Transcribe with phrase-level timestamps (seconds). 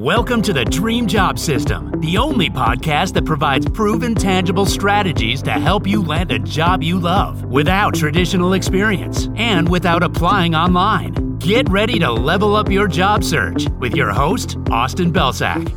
[0.00, 5.50] Welcome to the Dream Job System, the only podcast that provides proven, tangible strategies to
[5.50, 11.36] help you land a job you love without traditional experience and without applying online.
[11.36, 15.68] Get ready to level up your job search with your host, Austin Belcak.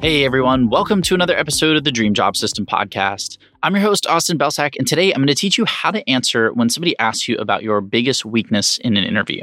[0.00, 3.36] Hey everyone, welcome to another episode of the Dream Job System podcast.
[3.64, 6.52] I'm your host, Austin Belcak, and today I'm going to teach you how to answer
[6.52, 9.42] when somebody asks you about your biggest weakness in an interview.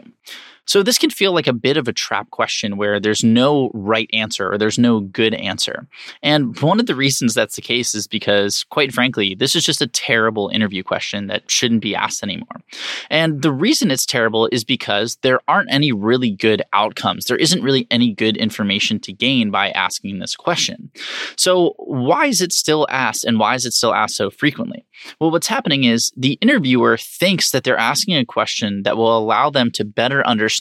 [0.65, 4.09] So this can feel like a bit of a trap question where there's no right
[4.13, 5.87] answer or there's no good answer.
[6.21, 9.81] And one of the reasons that's the case is because, quite frankly, this is just
[9.81, 12.61] a terrible interview question that shouldn't be asked anymore.
[13.09, 17.25] And the reason it's terrible is because there aren't any really good outcomes.
[17.25, 20.91] There isn't really any good information to gain by asking this question.
[21.35, 24.85] So why is it still asked and why is it still asked so frequently?
[25.19, 29.49] Well, what's happening is the interviewer thinks that they're asking a question that will allow
[29.49, 30.52] them to better understand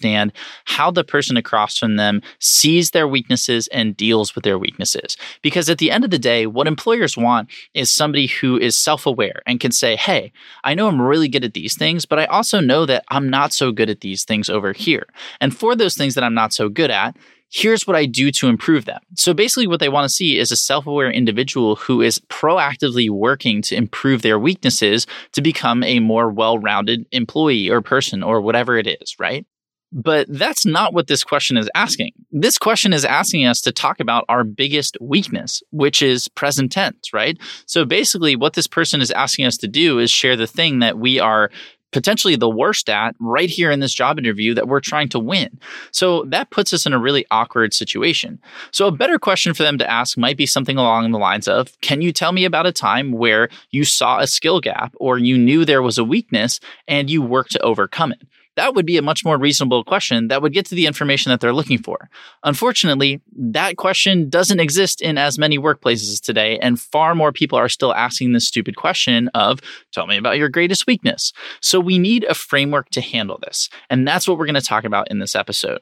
[0.65, 5.17] how the person across from them sees their weaknesses and deals with their weaknesses.
[5.43, 9.07] Because at the end of the day, what employers want is somebody who is self
[9.07, 10.33] aware and can say, Hey,
[10.65, 13.53] I know I'm really good at these things, but I also know that I'm not
[13.53, 15.07] so good at these things over here.
[15.41, 17.17] And for those things that I'm not so good at,
[17.53, 19.01] here's what I do to improve them.
[19.15, 23.09] So basically, what they want to see is a self aware individual who is proactively
[23.09, 28.41] working to improve their weaknesses to become a more well rounded employee or person or
[28.41, 29.47] whatever it is, right?
[29.93, 32.13] But that's not what this question is asking.
[32.31, 37.13] This question is asking us to talk about our biggest weakness, which is present tense,
[37.13, 37.39] right?
[37.67, 40.99] So basically, what this person is asking us to do is share the thing that
[40.99, 41.51] we are
[41.93, 45.61] potentially the worst at right here in this job interview that we're trying to win.
[45.93, 48.41] So that puts us in a really awkward situation.
[48.71, 51.79] So a better question for them to ask might be something along the lines of
[51.83, 55.39] Can you tell me about a time where you saw a skill gap or you
[55.39, 58.23] knew there was a weakness and you worked to overcome it?
[58.57, 61.41] That would be a much more reasonable question that would get to the information that
[61.41, 62.11] they're looking for.
[62.45, 67.69] Unfortunately, that question doesn't exist in as many workplaces today, and far more people are
[67.69, 69.61] still asking this stupid question of,
[69.93, 71.33] tell me about your greatest weakness.
[71.61, 73.71] So we need a framework to handle this.
[73.89, 75.81] And that's what we're going to talk about in this episode.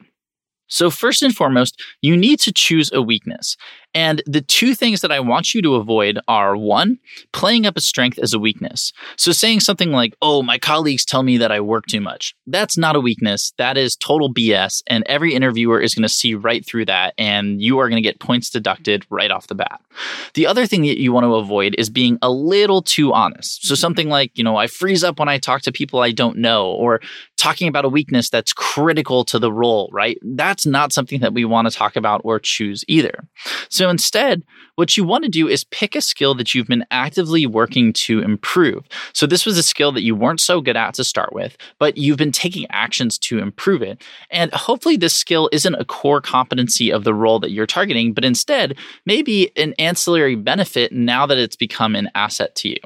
[0.71, 3.56] So, first and foremost, you need to choose a weakness.
[3.95, 6.99] And the two things that I want you to avoid are one,
[7.33, 8.93] playing up a strength as a weakness.
[9.17, 12.34] So saying something like, oh, my colleagues tell me that I work too much.
[12.47, 13.53] That's not a weakness.
[13.59, 14.83] That is total BS.
[14.87, 17.15] And every interviewer is going to see right through that.
[17.19, 19.81] And you are going to get points deducted right off the bat.
[20.34, 23.65] The other thing that you want to avoid is being a little too honest.
[23.65, 23.81] So mm-hmm.
[23.81, 26.71] something like, you know, I freeze up when I talk to people I don't know,
[26.71, 27.01] or
[27.37, 30.19] talking about a weakness that's critical to the role, right?
[30.22, 33.25] That's not something that we want to talk about or choose either.
[33.71, 34.43] So so instead,
[34.75, 38.21] what you want to do is pick a skill that you've been actively working to
[38.21, 38.85] improve.
[39.15, 41.97] So this was a skill that you weren't so good at to start with, but
[41.97, 44.03] you've been taking actions to improve it.
[44.31, 48.23] And hopefully, this skill isn't a core competency of the role that you're targeting, but
[48.23, 48.77] instead,
[49.07, 52.77] maybe an ancillary benefit now that it's become an asset to you.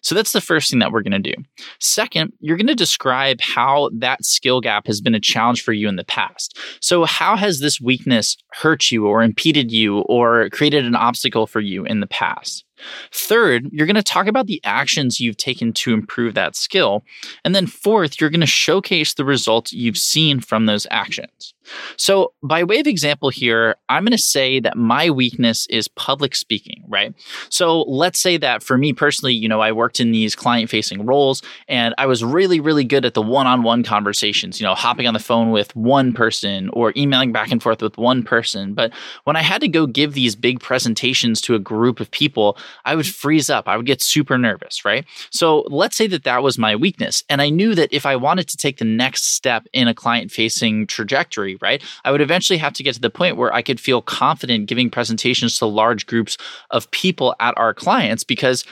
[0.00, 1.42] So that's the first thing that we're going to do.
[1.80, 5.88] Second, you're going to describe how that skill gap has been a challenge for you
[5.88, 6.58] in the past.
[6.80, 11.60] So, how has this weakness hurt you or impeded you or created an obstacle for
[11.60, 12.64] you in the past?
[13.12, 17.04] Third, you're going to talk about the actions you've taken to improve that skill.
[17.44, 21.54] And then fourth, you're going to showcase the results you've seen from those actions.
[21.96, 26.34] So, by way of example here, I'm going to say that my weakness is public
[26.34, 27.14] speaking, right?
[27.50, 31.04] So, let's say that for me personally, you know, I worked in these client facing
[31.04, 34.74] roles and I was really, really good at the one on one conversations, you know,
[34.74, 38.74] hopping on the phone with one person or emailing back and forth with one person.
[38.74, 38.92] But
[39.24, 42.94] when I had to go give these big presentations to a group of people, I
[42.94, 43.68] would freeze up.
[43.68, 45.04] I would get super nervous, right?
[45.30, 47.24] So let's say that that was my weakness.
[47.28, 50.30] And I knew that if I wanted to take the next step in a client
[50.30, 53.80] facing trajectory, right, I would eventually have to get to the point where I could
[53.80, 56.38] feel confident giving presentations to large groups
[56.70, 58.64] of people at our clients because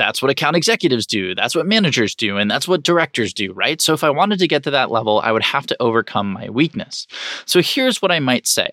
[0.00, 1.34] that's what account executives do.
[1.34, 2.38] That's what managers do.
[2.38, 3.82] And that's what directors do, right?
[3.82, 6.48] So if I wanted to get to that level, I would have to overcome my
[6.48, 7.06] weakness.
[7.44, 8.70] So here's what I might say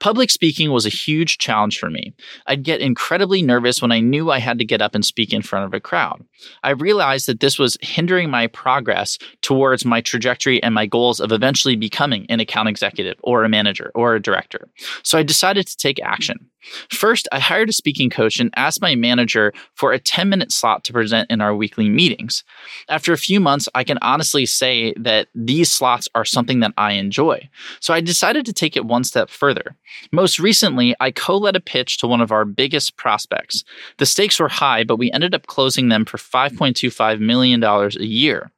[0.00, 2.14] Public speaking was a huge challenge for me.
[2.46, 5.42] I'd get incredibly nervous when I knew I had to get up and speak in
[5.42, 6.24] front of a crowd.
[6.62, 11.32] I realized that this was hindering my progress towards my trajectory and my goals of
[11.32, 14.68] eventually becoming an account executive or a manager or a director.
[15.02, 16.48] So I decided to take action.
[16.90, 20.84] First, I hired a speaking coach and asked my manager for a 10 minute slot
[20.84, 22.44] to present in our weekly meetings.
[22.88, 26.92] After a few months, I can honestly say that these slots are something that I
[26.92, 27.48] enjoy.
[27.80, 29.76] So I decided to take it one step further.
[30.12, 33.64] Most recently, I co led a pitch to one of our biggest prospects.
[33.98, 38.50] The stakes were high, but we ended up closing them for $5.25 million a year.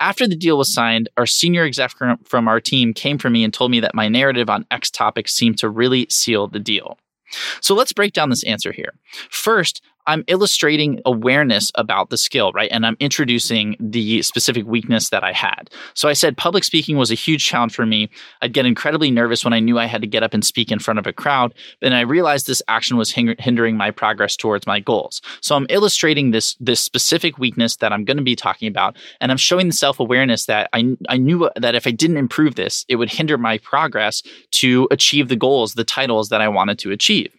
[0.00, 1.92] After the deal was signed, our senior exec
[2.24, 5.28] from our team came for me and told me that my narrative on X topic
[5.28, 6.98] seemed to really seal the deal.
[7.60, 8.94] So let's break down this answer here.
[9.30, 12.70] First, I'm illustrating awareness about the skill, right?
[12.72, 15.70] And I'm introducing the specific weakness that I had.
[15.94, 18.10] So I said public speaking was a huge challenge for me.
[18.40, 20.78] I'd get incredibly nervous when I knew I had to get up and speak in
[20.78, 21.54] front of a crowd.
[21.80, 25.20] And I realized this action was hindering my progress towards my goals.
[25.40, 28.96] So I'm illustrating this, this specific weakness that I'm going to be talking about.
[29.20, 32.56] And I'm showing the self awareness that I, I knew that if I didn't improve
[32.56, 34.22] this, it would hinder my progress
[34.52, 37.32] to achieve the goals, the titles that I wanted to achieve.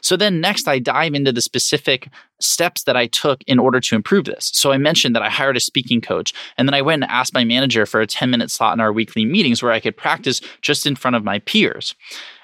[0.00, 2.08] So then next, I dive into the specific
[2.40, 4.50] steps that I took in order to improve this.
[4.54, 7.34] So I mentioned that I hired a speaking coach, and then I went and asked
[7.34, 10.40] my manager for a 10 minute slot in our weekly meetings where I could practice
[10.62, 11.94] just in front of my peers.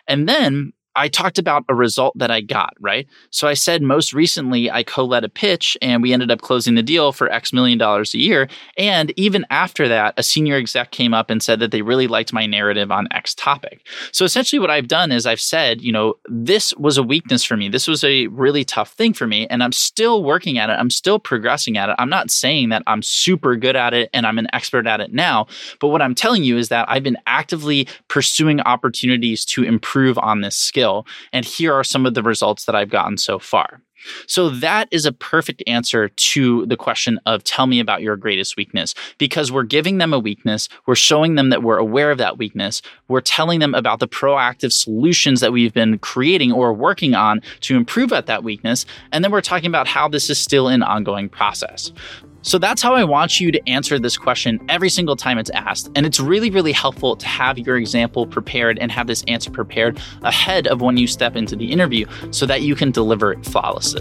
[0.07, 3.07] And then I talked about a result that I got, right?
[3.31, 6.75] So I said most recently I co led a pitch and we ended up closing
[6.75, 8.49] the deal for X million dollars a year.
[8.79, 12.33] And even after that, a senior exec came up and said that they really liked
[12.33, 13.87] my narrative on X topic.
[14.13, 17.57] So essentially, what I've done is I've said, you know, this was a weakness for
[17.57, 17.69] me.
[17.69, 19.47] This was a really tough thing for me.
[19.49, 20.75] And I'm still working at it.
[20.75, 21.97] I'm still progressing at it.
[21.99, 25.13] I'm not saying that I'm super good at it and I'm an expert at it
[25.13, 25.47] now.
[25.81, 30.41] But what I'm telling you is that I've been actively pursuing opportunities to improve on
[30.41, 30.84] this skill
[31.33, 33.83] And here are some of the results that I've gotten so far.
[34.27, 38.57] So that is a perfect answer to the question of tell me about your greatest
[38.57, 42.39] weakness because we're giving them a weakness, we're showing them that we're aware of that
[42.39, 47.41] weakness, we're telling them about the proactive solutions that we've been creating or working on
[47.61, 50.83] to improve at that weakness, and then we're talking about how this is still an
[50.83, 51.93] ongoing process.
[52.45, 55.91] So that's how I want you to answer this question every single time it's asked.
[55.97, 59.99] And it's really, really helpful to have your example prepared and have this answer prepared
[60.23, 63.94] ahead of when you step into the interview so that you can deliver it flawlessly.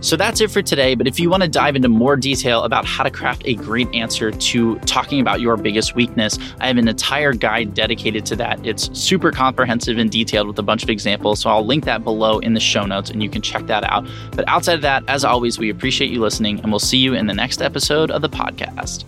[0.00, 0.94] So that's it for today.
[0.94, 3.92] But if you want to dive into more detail about how to craft a great
[3.94, 8.64] answer to talking about your biggest weakness, I have an entire guide dedicated to that.
[8.66, 11.40] It's super comprehensive and detailed with a bunch of examples.
[11.40, 14.08] So I'll link that below in the show notes and you can check that out.
[14.32, 17.26] But outside of that, as always, we appreciate you listening and we'll see you in
[17.26, 19.04] the next episode of the podcast.